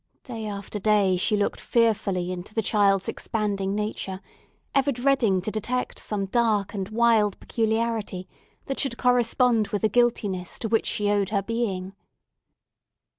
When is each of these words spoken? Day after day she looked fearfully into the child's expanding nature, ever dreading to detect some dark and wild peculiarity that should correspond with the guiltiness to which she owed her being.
Day 0.23 0.47
after 0.47 0.79
day 0.79 1.15
she 1.15 1.37
looked 1.37 1.59
fearfully 1.61 2.31
into 2.31 2.55
the 2.55 2.63
child's 2.63 3.07
expanding 3.07 3.75
nature, 3.75 4.19
ever 4.73 4.91
dreading 4.91 5.43
to 5.43 5.51
detect 5.51 5.99
some 5.99 6.25
dark 6.25 6.73
and 6.73 6.89
wild 6.89 7.39
peculiarity 7.39 8.27
that 8.65 8.79
should 8.79 8.97
correspond 8.97 9.67
with 9.67 9.83
the 9.83 9.89
guiltiness 9.89 10.57
to 10.57 10.67
which 10.67 10.87
she 10.87 11.11
owed 11.11 11.29
her 11.29 11.43
being. 11.43 11.93